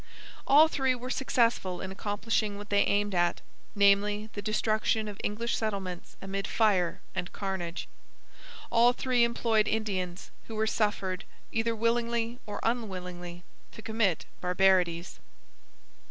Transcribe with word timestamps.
All 0.47 0.67
three 0.67 0.95
were 0.95 1.11
successful 1.11 1.79
in 1.79 1.91
accomplishing 1.91 2.57
what 2.57 2.71
they 2.71 2.81
aimed 2.85 3.13
at, 3.13 3.39
namely 3.75 4.31
the 4.33 4.41
destruction 4.41 5.07
of 5.07 5.21
English 5.23 5.55
settlements 5.55 6.17
amid 6.23 6.47
fire 6.47 7.01
and 7.13 7.31
carnage. 7.31 7.87
All 8.71 8.93
three 8.93 9.23
employed 9.23 9.67
Indians, 9.67 10.31
who 10.47 10.55
were 10.55 10.65
suffered, 10.65 11.23
either 11.51 11.75
willingly 11.75 12.39
or 12.47 12.59
unwillingly, 12.63 13.43
to 13.73 13.83
commit 13.83 14.25
barbarities. 14.41 15.19